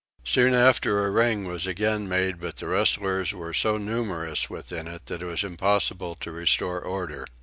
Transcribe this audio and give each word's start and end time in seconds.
Soon 0.23 0.55
after 0.55 1.05
a 1.05 1.11
ring 1.11 1.45
was 1.45 1.67
again 1.67 2.09
made 2.09 2.41
but 2.41 2.55
the 2.57 2.65
wrestlers 2.65 3.33
were 3.35 3.53
so 3.53 3.77
numerous 3.77 4.49
within 4.49 4.87
it 4.87 5.05
that 5.05 5.21
it 5.21 5.25
was 5.27 5.43
impossible 5.43 6.15
to 6.15 6.31
restore 6.31 6.81
order. 6.81 7.27